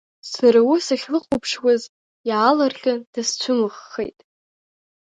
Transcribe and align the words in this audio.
Сара 0.31 0.59
уи 0.69 0.79
сахьлыхәаԥшуаз 0.85 1.81
иаалырҟьан 2.29 2.99
даасцәымӷхеит. 3.13 4.19